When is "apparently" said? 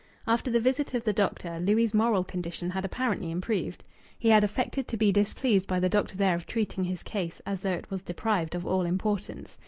2.83-3.29